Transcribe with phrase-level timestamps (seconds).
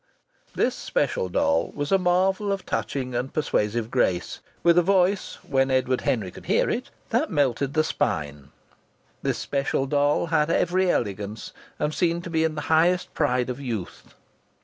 [0.55, 5.69] This special doll was a marvel of touching and persuasive grace, with a voice when
[5.69, 8.49] Edward Henry could hear it that melted the spine.
[9.21, 13.59] This special doll had every elegance and seemed to be in the highest pride of
[13.59, 14.15] youth.